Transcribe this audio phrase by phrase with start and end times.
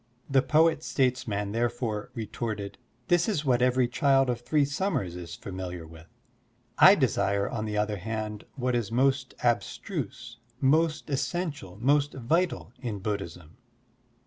[0.27, 5.85] The poet statesman therefore retorted: "This is what every child of three summers is familiar
[5.85, 6.07] with.
[6.79, 12.97] I desire on the other hand what is most abstruse, most essential, most vital in
[12.97, 13.57] Buddhism.''